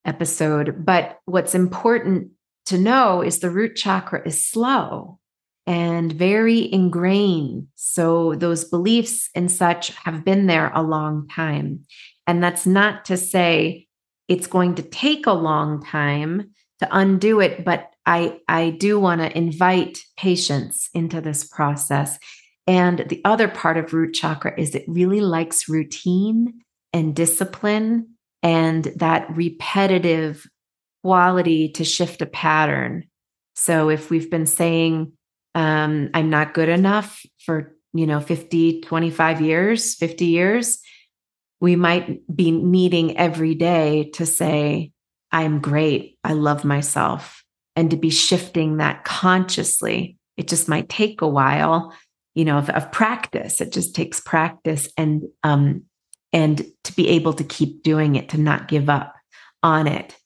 episode. 0.04 0.84
But 0.86 1.18
what's 1.24 1.52
important 1.52 2.30
to 2.66 2.78
know 2.78 3.22
is 3.22 3.40
the 3.40 3.50
root 3.50 3.74
chakra 3.74 4.22
is 4.24 4.46
slow 4.46 5.18
and 5.66 6.12
very 6.12 6.72
ingrained. 6.72 7.68
So 7.76 8.34
those 8.34 8.64
beliefs 8.64 9.30
and 9.34 9.50
such 9.50 9.90
have 9.90 10.24
been 10.24 10.46
there 10.46 10.72
a 10.74 10.82
long 10.82 11.28
time. 11.28 11.84
And 12.26 12.42
that's 12.42 12.66
not 12.66 13.04
to 13.06 13.16
say 13.16 13.86
it's 14.28 14.46
going 14.46 14.76
to 14.76 14.82
take 14.82 15.26
a 15.26 15.32
long 15.32 15.84
time 15.84 16.50
to 16.80 16.88
undo 16.90 17.40
it, 17.40 17.64
but 17.64 17.90
I, 18.06 18.40
I 18.48 18.70
do 18.70 18.98
want 18.98 19.20
to 19.20 19.36
invite 19.36 19.98
patience 20.16 20.88
into 20.94 21.20
this 21.20 21.44
process. 21.44 22.18
And 22.66 23.04
the 23.08 23.20
other 23.24 23.48
part 23.48 23.76
of 23.76 23.92
root 23.92 24.14
chakra 24.14 24.58
is 24.58 24.74
it 24.74 24.84
really 24.88 25.20
likes 25.20 25.68
routine 25.68 26.62
and 26.92 27.14
discipline 27.14 28.14
and 28.42 28.84
that 28.96 29.26
repetitive 29.34 30.46
quality 31.02 31.68
to 31.70 31.84
shift 31.84 32.22
a 32.22 32.26
pattern. 32.26 33.04
So 33.54 33.88
if 33.88 34.10
we've 34.10 34.30
been 34.30 34.46
saying, 34.46 35.12
um, 35.54 36.10
I'm 36.14 36.30
not 36.30 36.54
good 36.54 36.68
enough 36.68 37.24
for, 37.44 37.74
you 37.92 38.06
know, 38.06 38.20
50, 38.20 38.80
25 38.80 39.40
years, 39.40 39.94
50 39.94 40.24
years, 40.24 40.78
we 41.60 41.76
might 41.76 42.20
be 42.34 42.50
needing 42.50 43.16
every 43.16 43.54
day 43.54 44.10
to 44.14 44.26
say, 44.26 44.92
I'm 45.30 45.60
great. 45.60 46.18
I 46.24 46.32
love 46.32 46.64
myself. 46.64 47.44
And 47.76 47.90
to 47.90 47.96
be 47.96 48.10
shifting 48.10 48.78
that 48.78 49.04
consciously. 49.04 50.18
It 50.36 50.48
just 50.48 50.68
might 50.68 50.88
take 50.88 51.20
a 51.20 51.28
while 51.28 51.92
you 52.34 52.44
know 52.44 52.58
of, 52.58 52.70
of 52.70 52.90
practice 52.92 53.60
it 53.60 53.72
just 53.72 53.94
takes 53.94 54.20
practice 54.20 54.88
and 54.96 55.22
um 55.42 55.82
and 56.32 56.64
to 56.84 56.94
be 56.94 57.08
able 57.08 57.32
to 57.34 57.44
keep 57.44 57.82
doing 57.82 58.14
it 58.16 58.30
to 58.30 58.38
not 58.38 58.68
give 58.68 58.88
up 58.88 59.14
on 59.62 59.86
it 59.86 60.16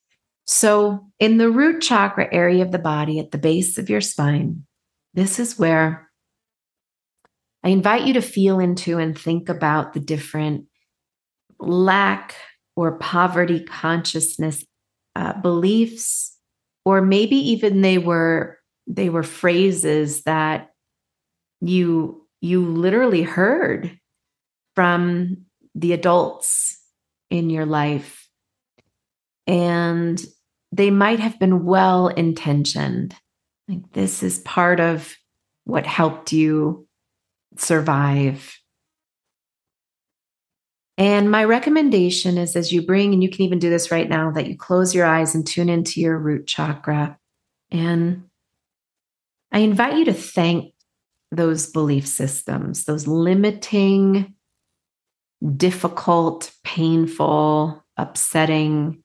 so 0.44 1.06
in 1.18 1.38
the 1.38 1.50
root 1.50 1.80
chakra 1.80 2.28
area 2.32 2.62
of 2.62 2.72
the 2.72 2.78
body 2.78 3.18
at 3.18 3.30
the 3.30 3.38
base 3.38 3.78
of 3.78 3.90
your 3.90 4.00
spine 4.00 4.64
this 5.16 5.40
is 5.40 5.58
where 5.58 6.08
i 7.64 7.68
invite 7.68 8.06
you 8.06 8.12
to 8.14 8.22
feel 8.22 8.60
into 8.60 8.98
and 8.98 9.18
think 9.18 9.48
about 9.48 9.92
the 9.92 10.00
different 10.00 10.66
lack 11.58 12.36
or 12.76 12.98
poverty 12.98 13.64
consciousness 13.64 14.64
uh, 15.16 15.32
beliefs 15.40 16.36
or 16.84 17.00
maybe 17.00 17.36
even 17.36 17.80
they 17.82 17.98
were 17.98 18.58
they 18.86 19.08
were 19.08 19.24
phrases 19.24 20.22
that 20.22 20.70
you 21.60 22.26
you 22.40 22.64
literally 22.64 23.22
heard 23.22 23.98
from 24.74 25.46
the 25.74 25.92
adults 25.92 26.80
in 27.30 27.50
your 27.50 27.66
life. 27.66 28.28
And 29.46 30.22
they 30.72 30.90
might 30.90 31.20
have 31.20 31.38
been 31.38 31.64
well 31.64 32.08
intentioned 32.08 33.14
like 33.68 33.92
this 33.92 34.22
is 34.22 34.38
part 34.40 34.80
of 34.80 35.16
what 35.64 35.86
helped 35.86 36.32
you 36.32 36.86
survive 37.56 38.58
and 40.98 41.30
my 41.30 41.44
recommendation 41.44 42.38
is 42.38 42.56
as 42.56 42.72
you 42.72 42.80
bring, 42.80 43.12
and 43.12 43.22
you 43.22 43.28
can 43.28 43.42
even 43.42 43.58
do 43.58 43.68
this 43.68 43.90
right 43.90 44.08
now, 44.08 44.30
that 44.30 44.46
you 44.46 44.56
close 44.56 44.94
your 44.94 45.04
eyes 45.04 45.34
and 45.34 45.46
tune 45.46 45.68
into 45.68 46.00
your 46.00 46.16
root 46.16 46.46
chakra. 46.46 47.18
And 47.70 48.24
I 49.52 49.58
invite 49.58 49.98
you 49.98 50.06
to 50.06 50.14
thank 50.14 50.72
those 51.30 51.70
belief 51.70 52.06
systems, 52.06 52.84
those 52.84 53.06
limiting, 53.06 54.34
difficult, 55.56 56.50
painful, 56.64 57.84
upsetting, 57.98 59.02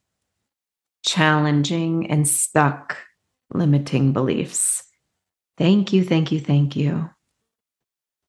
challenging, 1.04 2.10
and 2.10 2.26
stuck 2.26 2.96
limiting 3.54 4.12
beliefs. 4.12 4.82
Thank 5.58 5.92
you, 5.92 6.04
thank 6.04 6.32
you, 6.32 6.40
thank 6.40 6.76
you. 6.76 7.10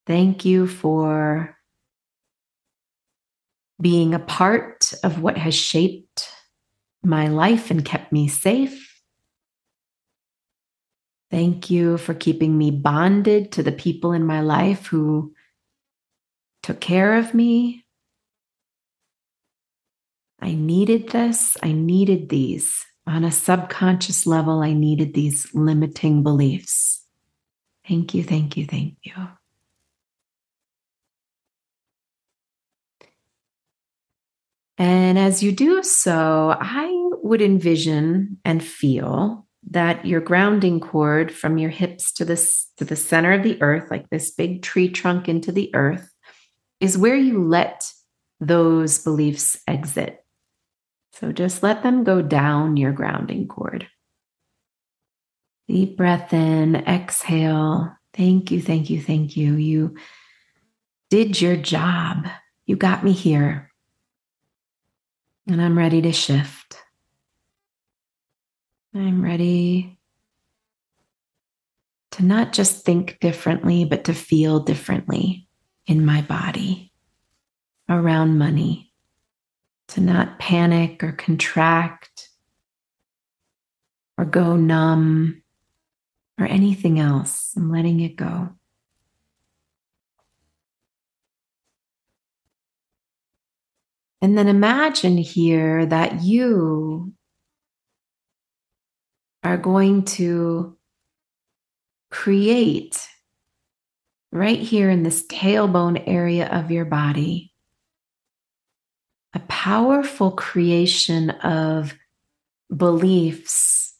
Thank 0.06 0.46
you 0.46 0.68
for 0.68 1.58
being 3.82 4.14
a 4.14 4.20
part 4.20 4.94
of 5.04 5.22
what 5.22 5.38
has 5.38 5.56
shaped 5.56 6.30
my 7.04 7.28
life 7.28 7.72
and 7.72 7.84
kept 7.84 8.12
me 8.12 8.28
safe. 8.28 9.02
Thank 11.32 11.70
you 11.70 11.98
for 11.98 12.14
keeping 12.14 12.58
me 12.58 12.70
bonded 12.70 13.52
to 13.54 13.64
the 13.64 13.72
people 13.72 14.14
in 14.14 14.26
my 14.26 14.42
life 14.42 14.88
who 14.88 15.34
took 16.62 16.80
care 16.80 17.16
of 17.18 17.34
me. 17.34 17.86
I 20.40 20.54
needed 20.54 21.10
this. 21.10 21.58
I 21.64 21.72
needed 21.72 22.30
these 22.30 22.86
on 23.06 23.24
a 23.24 23.32
subconscious 23.32 24.26
level, 24.26 24.62
I 24.62 24.74
needed 24.74 25.14
these 25.14 25.54
limiting 25.54 26.24
beliefs. 26.24 27.06
Thank 27.88 28.14
you, 28.14 28.24
thank 28.24 28.56
you, 28.56 28.66
thank 28.66 28.96
you. 29.04 29.14
And 34.78 35.20
as 35.20 35.44
you 35.44 35.52
do 35.52 35.84
so, 35.84 36.56
I 36.60 36.90
would 37.22 37.42
envision 37.42 38.40
and 38.44 38.64
feel 38.64 39.46
that 39.70 40.06
your 40.06 40.20
grounding 40.20 40.80
cord 40.80 41.32
from 41.32 41.58
your 41.58 41.70
hips 41.70 42.12
to 42.14 42.26
this 42.26 42.68
to 42.78 42.86
the 42.86 42.96
center 42.96 43.34
of 43.34 43.44
the 43.44 43.62
earth 43.62 43.90
like 43.90 44.10
this 44.10 44.32
big 44.32 44.62
tree 44.62 44.90
trunk 44.90 45.30
into 45.30 45.52
the 45.52 45.74
earth 45.74 46.10
is 46.80 46.98
where 46.98 47.16
you 47.16 47.48
let 47.48 47.90
those 48.42 49.00
beliefs 49.00 49.58
exit 49.68 50.23
so 51.14 51.32
just 51.32 51.64
let 51.64 51.84
them 51.84 52.04
go 52.04 52.22
down 52.22 52.78
your 52.78 52.92
grounding 52.92 53.48
cord. 53.48 53.88
Deep 55.68 55.96
breath 55.96 56.34
in 56.34 56.76
exhale. 56.76 57.96
Thank 58.14 58.52
you 58.52 58.62
thank 58.62 58.90
you 58.90 59.02
thank 59.02 59.38
you. 59.38 59.56
You 59.56 59.96
did 61.10 61.40
your 61.40 61.56
job. 61.56 62.28
You 62.66 62.76
got 62.76 63.04
me 63.04 63.12
here. 63.12 63.72
And 65.48 65.62
i'm 65.62 65.78
ready 65.78 66.02
to 66.02 66.12
shift. 66.12 66.78
I'm 68.96 69.24
ready 69.24 69.98
to 72.12 72.24
not 72.24 72.54
just 72.54 72.86
think 72.86 73.20
differently, 73.20 73.86
but 73.86 74.04
to 74.06 74.14
feel 74.14 74.60
differently 74.60 75.48
in 75.88 76.06
my 76.06 76.22
body 76.22 76.92
around 77.90 78.38
money, 78.38 78.93
to 79.90 80.02
not 80.02 80.40
panic 80.40 81.04
or 81.04 81.12
contract 81.12 82.30
or 84.18 84.26
go 84.26 84.56
numb 84.56 85.42
or 86.40 86.46
anything 86.46 87.00
else. 87.00 87.54
I'm 87.56 87.72
letting 87.72 88.00
it 88.00 88.16
go. 88.16 88.50
And 94.22 94.38
then 94.38 94.48
imagine 94.48 95.18
here 95.18 95.86
that 95.86 96.24
you 96.24 97.14
are 99.44 99.58
going 99.58 100.06
to 100.06 100.78
create 102.10 103.06
right 104.32 104.60
here 104.60 104.90
in 104.90 105.04
this 105.04 105.28
tailbone 105.28 106.02
area 106.08 106.48
of 106.48 106.72
your 106.72 106.86
body 106.86 107.53
a 109.34 109.40
powerful 109.42 110.32
creation 110.32 111.32
of 111.32 111.94
beliefs 112.76 113.96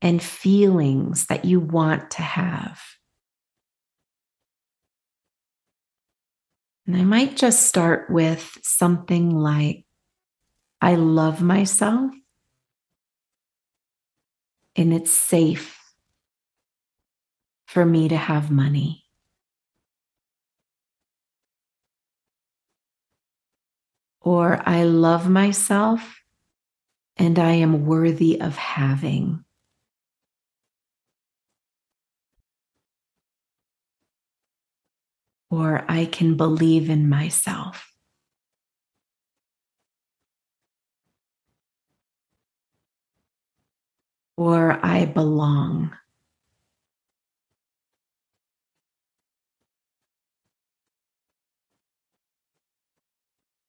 and 0.00 0.22
feelings 0.22 1.26
that 1.26 1.44
you 1.44 1.60
want 1.60 2.10
to 2.12 2.22
have. 2.22 2.80
And 6.86 6.96
I 6.96 7.04
might 7.04 7.36
just 7.36 7.66
start 7.66 8.08
with 8.08 8.56
something 8.62 9.30
like, 9.30 9.84
I 10.80 10.94
love 10.94 11.42
myself 11.42 12.12
and 14.76 14.94
it's 14.94 15.10
safe 15.10 15.76
for 17.66 17.84
me 17.84 18.08
to 18.08 18.16
have 18.16 18.50
money. 18.50 19.07
Or 24.28 24.60
I 24.66 24.82
love 24.82 25.30
myself 25.30 26.20
and 27.16 27.38
I 27.38 27.52
am 27.52 27.86
worthy 27.86 28.38
of 28.38 28.56
having. 28.56 29.42
Or 35.50 35.82
I 35.88 36.04
can 36.04 36.36
believe 36.36 36.90
in 36.90 37.08
myself. 37.08 37.88
or 44.38 44.78
I 44.86 45.04
belong. 45.04 45.90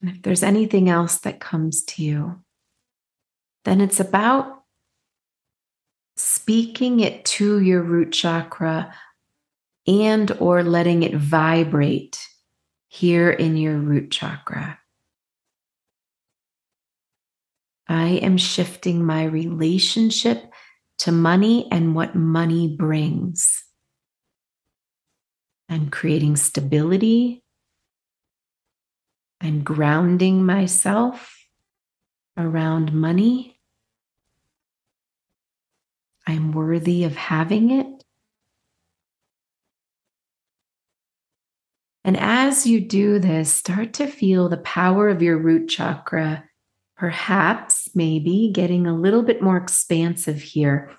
And 0.02 0.12
if 0.12 0.22
there's 0.22 0.44
anything 0.44 0.90
else 0.90 1.20
that 1.20 1.40
comes 1.40 1.84
to 1.84 2.04
you, 2.04 2.42
then 3.66 3.82
it's 3.82 4.00
about 4.00 4.64
speaking 6.16 7.00
it 7.00 7.26
to 7.26 7.60
your 7.62 7.82
root 7.82 8.12
chakra 8.12 8.94
and 9.88 10.32
or 10.40 10.64
letting 10.64 11.04
it 11.04 11.16
vibrate 11.16 12.28
here 12.88 13.30
in 13.30 13.58
your 13.58 13.78
root 13.78 14.12
chakra. 14.12 14.80
I 17.88 18.20
am 18.22 18.38
shifting 18.38 19.04
my 19.04 19.24
relationship 19.24 20.52
to 21.00 21.12
money 21.12 21.68
and 21.72 21.96
what 21.96 22.16
money 22.16 22.76
brings. 22.76 23.64
I'm 25.70 25.90
creating 25.90 26.36
stability. 26.36 27.44
I'm 29.42 29.64
grounding 29.64 30.46
myself 30.46 31.36
around 32.38 32.94
money. 32.94 33.60
I'm 36.28 36.52
worthy 36.52 37.04
of 37.04 37.16
having 37.16 37.72
it. 37.72 38.04
And 42.04 42.18
as 42.18 42.66
you 42.66 42.82
do 42.82 43.20
this, 43.20 43.54
start 43.54 43.94
to 43.94 44.08
feel 44.08 44.50
the 44.50 44.58
power 44.58 45.10
of 45.10 45.22
your 45.22 45.38
root 45.38 45.68
chakra 45.68 46.44
perhaps 47.00 47.88
maybe 47.96 48.52
getting 48.54 48.86
a 48.86 48.94
little 48.94 49.24
bit 49.24 49.42
more 49.42 49.56
expansive 49.56 50.42
here. 50.42 50.92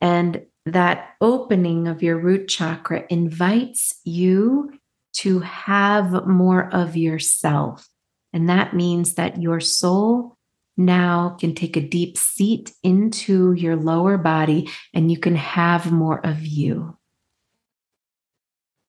And 0.00 0.42
that 0.64 1.10
opening 1.20 1.88
of 1.88 2.00
your 2.00 2.16
root 2.16 2.46
chakra 2.46 3.04
invites 3.10 4.00
you 4.04 4.78
to 5.14 5.40
have 5.40 6.26
more 6.26 6.72
of 6.72 6.96
yourself. 6.96 7.88
And 8.32 8.48
that 8.48 8.74
means 8.74 9.14
that 9.14 9.40
your 9.40 9.60
soul 9.60 10.36
now 10.76 11.36
can 11.40 11.54
take 11.54 11.76
a 11.76 11.80
deep 11.80 12.16
seat 12.16 12.72
into 12.82 13.52
your 13.52 13.74
lower 13.74 14.16
body 14.16 14.70
and 14.94 15.10
you 15.10 15.18
can 15.18 15.34
have 15.34 15.90
more 15.90 16.24
of 16.24 16.46
you. 16.46 16.96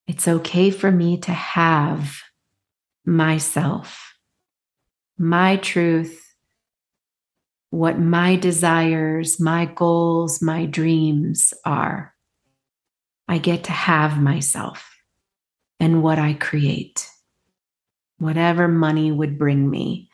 It's 0.08 0.28
okay 0.28 0.70
for 0.72 0.92
me 0.92 1.18
to 1.20 1.32
have 1.32 2.20
myself, 3.06 4.14
my 5.18 5.58
truth, 5.58 6.22
what 7.72 8.00
my 8.00 8.36
desires, 8.36 9.40
my 9.40 9.66
goals, 9.66 10.42
my 10.42 10.66
dreams 10.66 11.54
are. 11.66 12.14
I 13.28 13.38
get 13.38 13.66
to 13.66 13.72
have 13.72 14.20
myself 14.20 14.99
and 15.80 16.04
what 16.04 16.20
I 16.20 16.34
create, 16.34 17.10
whatever 18.18 18.68
money 18.68 19.12
would 19.12 19.38
bring 19.38 19.70
me. 19.70 20.10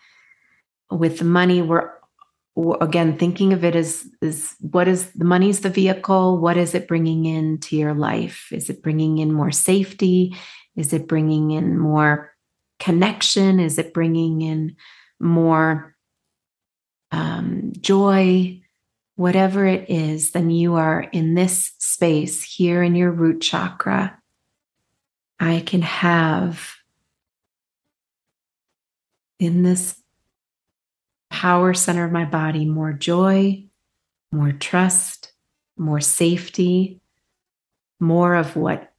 With 0.91 1.23
money, 1.23 1.61
we're 1.61 1.89
again 2.79 3.17
thinking 3.17 3.53
of 3.53 3.63
it 3.63 3.75
as, 3.75 4.07
is 4.21 4.55
what 4.59 4.87
is 4.87 5.11
the 5.11 5.25
money's 5.25 5.61
the 5.61 5.69
vehicle. 5.69 6.37
What 6.37 6.57
is 6.57 6.75
it 6.75 6.87
bringing 6.87 7.25
into 7.25 7.75
your 7.75 7.93
life? 7.93 8.47
Is 8.51 8.69
it 8.69 8.81
bringing 8.81 9.17
in 9.17 9.33
more 9.33 9.51
safety? 9.51 10.35
Is 10.75 10.93
it 10.93 11.07
bringing 11.07 11.51
in 11.51 11.77
more 11.77 12.31
connection? 12.79 13.59
Is 13.59 13.77
it 13.77 13.93
bringing 13.93 14.41
in 14.41 14.75
more 15.19 15.95
um, 17.11 17.71
joy, 17.79 18.61
whatever 19.15 19.65
it 19.65 19.89
is, 19.89 20.31
then 20.31 20.49
you 20.49 20.75
are 20.75 21.01
in 21.01 21.33
this 21.33 21.71
space 21.79 22.43
here 22.43 22.83
in 22.83 22.95
your 22.95 23.11
root 23.11 23.41
chakra. 23.41 24.19
I 25.39 25.61
can 25.65 25.81
have 25.81 26.75
in 29.39 29.63
this 29.63 30.01
power 31.29 31.73
center 31.73 32.05
of 32.05 32.11
my 32.11 32.25
body 32.25 32.65
more 32.65 32.93
joy, 32.93 33.65
more 34.31 34.53
trust, 34.53 35.33
more 35.77 35.99
safety, 35.99 37.01
more 37.99 38.35
of 38.35 38.55
what 38.55 38.93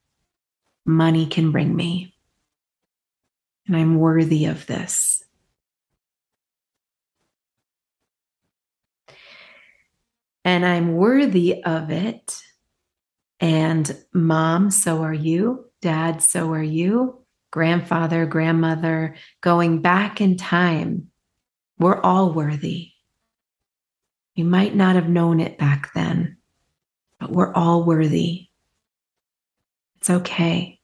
money 0.85 1.27
can 1.27 1.53
bring 1.53 1.75
me. 1.75 2.15
And 3.67 3.77
I'm 3.77 3.99
worthy 3.99 4.45
of 4.45 4.67
this. 4.67 5.25
and 10.47 10.65
I'm 10.65 10.95
worthy 10.95 11.65
of 11.65 11.91
it. 11.91 12.41
And 13.41 13.95
mom, 14.15 14.71
so 14.71 15.03
are 15.03 15.13
you. 15.13 15.65
Dad, 15.87 16.21
so 16.21 16.53
are 16.53 16.61
you. 16.61 17.23
Grandfather, 17.53 18.27
grandmother, 18.27 19.15
going 19.41 19.83
back 19.83 20.21
in 20.21 20.37
time, 20.37 21.13
we're 21.79 22.01
all 22.01 22.33
worthy. 22.33 22.91
You 24.35 24.47
might 24.47 24.75
not 24.75 24.97
have 24.97 25.09
known 25.09 25.39
it 25.39 25.59
back 25.59 25.93
then, 25.95 26.39
but 27.21 27.31
we're 27.31 27.53
all 27.53 27.85
worthy. 27.85 28.49
It's 29.99 30.11
okay. 30.11 30.81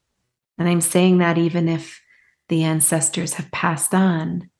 And 0.56 0.68
I'm 0.68 0.80
saying 0.80 1.18
that 1.18 1.36
even 1.36 1.68
if 1.68 2.00
the 2.48 2.62
ancestors 2.62 3.34
have 3.34 3.50
passed 3.50 3.96
on, 3.96 4.50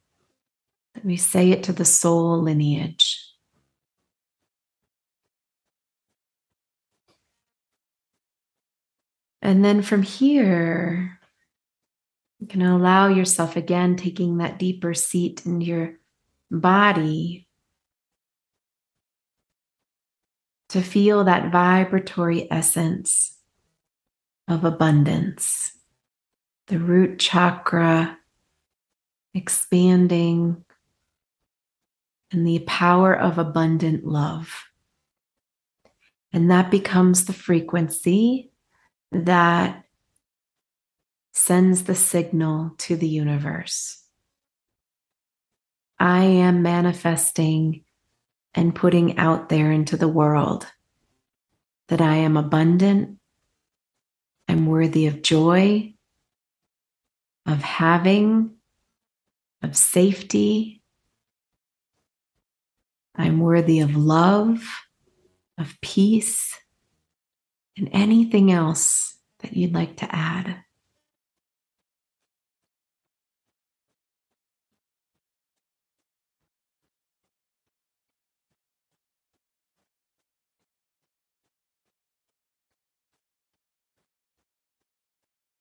that 0.95 1.05
we 1.05 1.17
say 1.17 1.53
it 1.53 1.63
to 1.63 1.73
the 1.73 1.85
soul 1.85 2.43
lineage. 2.43 3.22
And 9.43 9.65
then 9.65 9.83
from 9.83 10.03
here, 10.03 11.19
you 12.39 12.47
can 12.47 12.63
allow 12.63 13.09
yourself 13.09 13.57
again 13.57 13.97
taking 13.97 14.39
that 14.39 14.59
deeper 14.59 14.95
seat 14.95 15.45
in 15.45 15.61
your 15.61 15.99
body 16.51 17.49
to 20.69 20.81
feel 20.81 21.25
that 21.25 21.51
vibratory 21.51 22.51
essence 22.51 23.37
of 24.47 24.65
abundance, 24.65 25.73
the 26.69 26.79
root 26.79 27.19
chakra 27.19 28.17
expanding, 29.35 30.65
and 32.31 32.47
the 32.47 32.61
power 32.61 33.15
of 33.15 33.39
abundant 33.39 34.07
love. 34.07 34.65
And 36.33 36.51
that 36.51 36.71
becomes 36.71 37.25
the 37.25 37.33
frequency 37.33 38.52
that 39.13 39.85
sends 41.33 41.85
the 41.85 41.95
signal 41.95 42.73
to 42.79 42.97
the 42.97 43.09
universe. 43.09 44.03
I 45.99 46.25
am 46.25 46.63
manifesting 46.63 47.85
and 48.55 48.75
putting 48.75 49.19
out 49.19 49.49
there 49.49 49.71
into 49.71 49.97
the 49.97 50.09
world 50.09 50.67
that 51.89 52.01
I 52.01 52.17
am 52.17 52.37
abundant, 52.37 53.19
I'm 54.49 54.67
worthy 54.67 55.07
of 55.07 55.23
joy, 55.23 55.95
of 57.47 57.63
having, 57.63 58.53
of 59.63 59.77
safety. 59.77 60.83
I'm 63.15 63.41
worthy 63.41 63.81
of 63.81 63.95
love, 63.95 64.67
of 65.59 65.77
peace, 65.83 66.59
and 67.77 67.89
anything 67.93 68.53
else 68.53 69.17
that 69.41 69.57
you'd 69.57 69.75
like 69.75 69.97
to 69.99 70.15
add. 70.15 70.63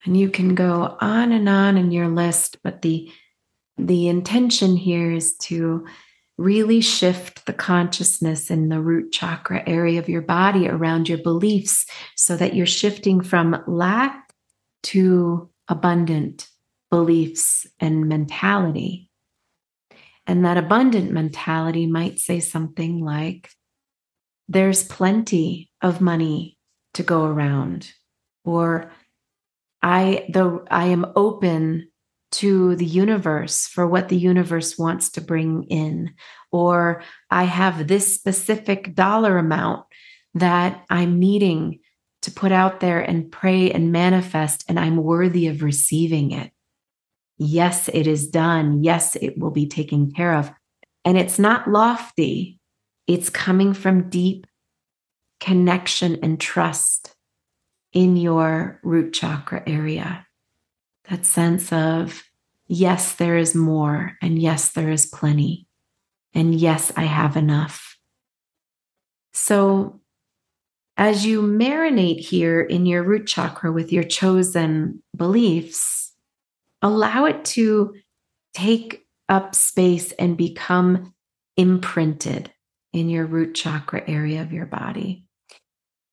And 0.03 0.17
you 0.17 0.29
can 0.29 0.55
go 0.55 0.97
on 0.99 1.31
and 1.31 1.47
on 1.47 1.77
in 1.77 1.91
your 1.91 2.07
list, 2.07 2.57
but 2.63 2.81
the 2.81 3.11
the 3.77 4.07
intention 4.07 4.75
here 4.75 5.11
is 5.11 5.35
to 5.37 5.87
really 6.41 6.81
shift 6.81 7.45
the 7.45 7.53
consciousness 7.53 8.49
in 8.49 8.69
the 8.69 8.81
root 8.81 9.11
chakra 9.11 9.63
area 9.67 9.99
of 9.99 10.09
your 10.09 10.21
body 10.21 10.67
around 10.67 11.07
your 11.07 11.17
beliefs 11.19 11.85
so 12.15 12.35
that 12.35 12.55
you're 12.55 12.65
shifting 12.65 13.21
from 13.21 13.63
lack 13.67 14.33
to 14.83 15.49
abundant 15.67 16.47
beliefs 16.89 17.65
and 17.79 18.07
mentality. 18.07 19.09
And 20.27 20.45
that 20.45 20.57
abundant 20.57 21.11
mentality 21.11 21.87
might 21.87 22.19
say 22.19 22.39
something 22.39 23.03
like, 23.03 23.49
There's 24.47 24.83
plenty 24.83 25.71
of 25.81 26.01
money 26.01 26.57
to 26.93 27.03
go 27.03 27.25
around, 27.25 27.91
or 28.43 28.91
I 29.81 30.25
though 30.29 30.65
I 30.69 30.85
am 30.85 31.05
open 31.15 31.90
to 32.31 32.75
the 32.75 32.85
universe 32.85 33.67
for 33.67 33.85
what 33.85 34.09
the 34.09 34.17
universe 34.17 34.77
wants 34.77 35.09
to 35.11 35.21
bring 35.21 35.63
in 35.63 36.13
or 36.51 37.03
I 37.29 37.43
have 37.43 37.87
this 37.87 38.13
specific 38.13 38.93
dollar 38.93 39.37
amount 39.37 39.85
that 40.33 40.83
I'm 40.89 41.19
needing 41.19 41.79
to 42.21 42.31
put 42.31 42.51
out 42.51 42.79
there 42.79 43.01
and 43.01 43.31
pray 43.31 43.71
and 43.71 43.91
manifest 43.91 44.63
and 44.67 44.79
I'm 44.79 44.97
worthy 44.97 45.47
of 45.47 45.63
receiving 45.63 46.31
it. 46.31 46.51
Yes, 47.37 47.89
it 47.89 48.05
is 48.05 48.27
done. 48.27 48.83
Yes, 48.83 49.15
it 49.15 49.37
will 49.37 49.51
be 49.51 49.67
taken 49.67 50.11
care 50.11 50.35
of. 50.35 50.51
And 51.03 51.17
it's 51.17 51.39
not 51.39 51.67
lofty. 51.67 52.59
It's 53.07 53.29
coming 53.29 53.73
from 53.73 54.09
deep 54.09 54.45
connection 55.39 56.19
and 56.21 56.39
trust 56.39 57.15
in 57.93 58.15
your 58.15 58.79
root 58.83 59.11
chakra 59.13 59.63
area. 59.65 60.27
That 61.11 61.25
sense 61.25 61.73
of, 61.73 62.23
yes, 62.67 63.15
there 63.15 63.35
is 63.35 63.53
more, 63.53 64.17
and 64.21 64.41
yes, 64.41 64.69
there 64.69 64.89
is 64.89 65.05
plenty, 65.05 65.67
and 66.33 66.55
yes, 66.55 66.93
I 66.95 67.03
have 67.03 67.35
enough. 67.35 67.97
So, 69.33 69.99
as 70.95 71.25
you 71.25 71.41
marinate 71.41 72.21
here 72.21 72.61
in 72.61 72.85
your 72.85 73.03
root 73.03 73.27
chakra 73.27 73.73
with 73.73 73.91
your 73.91 74.05
chosen 74.05 75.03
beliefs, 75.13 76.13
allow 76.81 77.25
it 77.25 77.43
to 77.45 77.93
take 78.53 79.05
up 79.27 79.53
space 79.53 80.13
and 80.13 80.37
become 80.37 81.13
imprinted 81.57 82.53
in 82.93 83.09
your 83.09 83.25
root 83.25 83.53
chakra 83.53 84.01
area 84.09 84.41
of 84.41 84.53
your 84.53 84.65
body 84.65 85.25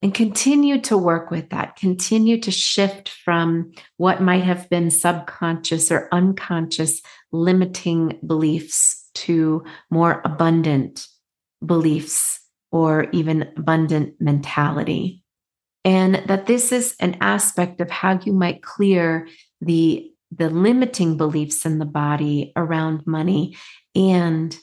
and 0.01 0.13
continue 0.13 0.79
to 0.81 0.97
work 0.97 1.29
with 1.29 1.49
that, 1.49 1.75
continue 1.75 2.39
to 2.39 2.51
shift 2.51 3.09
from 3.09 3.71
what 3.97 4.21
might 4.21 4.43
have 4.43 4.69
been 4.69 4.89
subconscious 4.89 5.91
or 5.91 6.07
unconscious 6.13 7.01
limiting 7.31 8.17
beliefs 8.25 9.09
to 9.13 9.63
more 9.89 10.21
abundant 10.23 11.05
beliefs 11.65 12.39
or 12.71 13.07
even 13.11 13.51
abundant 13.57 14.13
mentality. 14.19 15.23
And 15.83 16.15
that 16.27 16.45
this 16.45 16.71
is 16.71 16.95
an 16.99 17.17
aspect 17.19 17.81
of 17.81 17.89
how 17.89 18.19
you 18.19 18.31
might 18.31 18.63
clear 18.63 19.27
the, 19.59 20.11
the 20.31 20.49
limiting 20.49 21.17
beliefs 21.17 21.65
in 21.65 21.79
the 21.79 21.85
body 21.85 22.53
around 22.55 23.05
money 23.05 23.57
and 23.95 24.55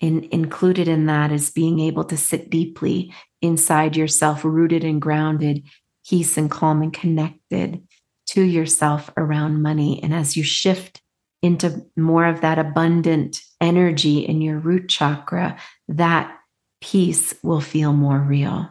in, 0.00 0.28
included 0.30 0.88
in 0.88 1.06
that 1.06 1.32
is 1.32 1.50
being 1.50 1.80
able 1.80 2.04
to 2.04 2.16
sit 2.16 2.50
deeply 2.50 3.12
inside 3.42 3.96
yourself, 3.96 4.44
rooted 4.44 4.84
and 4.84 5.00
grounded, 5.00 5.64
peace 6.08 6.36
and 6.36 6.50
calm 6.50 6.82
and 6.82 6.92
connected 6.92 7.82
to 8.26 8.42
yourself 8.42 9.10
around 9.16 9.62
money. 9.62 10.02
And 10.02 10.14
as 10.14 10.36
you 10.36 10.42
shift 10.42 11.02
into 11.42 11.86
more 11.96 12.26
of 12.26 12.40
that 12.40 12.58
abundant 12.58 13.40
energy 13.60 14.20
in 14.20 14.40
your 14.40 14.58
root 14.58 14.88
chakra, 14.88 15.58
that 15.88 16.36
peace 16.80 17.34
will 17.42 17.60
feel 17.60 17.92
more 17.92 18.18
real. 18.18 18.68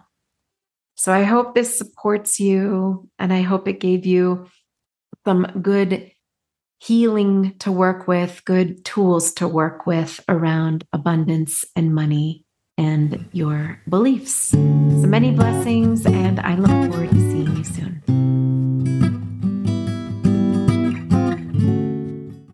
So 0.95 1.13
I 1.13 1.23
hope 1.23 1.53
this 1.53 1.77
supports 1.77 2.39
you 2.39 3.10
and 3.19 3.32
I 3.32 3.41
hope 3.41 3.67
it 3.67 3.80
gave 3.80 4.06
you 4.06 4.47
some 5.25 5.45
good 5.62 6.12
healing 6.80 7.56
to 7.60 7.71
work 7.71 8.08
with, 8.08 8.43
good 8.45 8.84
tools 8.86 9.34
to 9.34 9.47
work 9.47 9.86
with 9.86 10.19
around 10.27 10.86
abundance 10.93 11.65
and 11.75 11.93
money 11.93 12.45
and 12.78 13.28
your 13.32 13.80
beliefs. 13.90 14.52
So 14.52 15.08
many 15.08 15.32
blessings, 15.32 16.06
and 16.06 16.40
I 16.40 16.56
look 16.56 16.92
forward 16.92 17.10
to 17.10 17.16
seeing 17.16 17.56
you 17.58 17.63
soon. 17.63 18.37